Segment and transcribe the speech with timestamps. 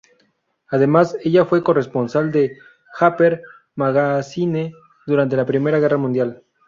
[0.69, 2.57] Además, ella fue corresponsal de
[2.99, 3.41] "Harper's
[3.75, 4.73] Magazine"
[5.05, 6.43] durante la Primera Guerra Mundial.